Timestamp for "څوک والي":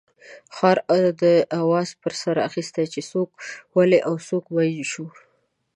3.11-3.99